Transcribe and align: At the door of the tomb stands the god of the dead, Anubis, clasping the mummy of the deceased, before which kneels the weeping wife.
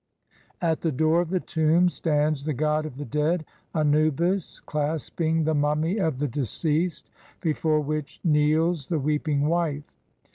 At 0.63 0.81
the 0.81 0.91
door 0.91 1.21
of 1.21 1.29
the 1.29 1.39
tomb 1.39 1.87
stands 1.87 2.43
the 2.43 2.55
god 2.55 2.87
of 2.87 2.97
the 2.97 3.05
dead, 3.05 3.45
Anubis, 3.75 4.59
clasping 4.61 5.43
the 5.43 5.53
mummy 5.53 5.99
of 5.99 6.17
the 6.17 6.27
deceased, 6.27 7.11
before 7.39 7.81
which 7.81 8.19
kneels 8.23 8.87
the 8.87 8.97
weeping 8.97 9.45
wife. 9.45 9.83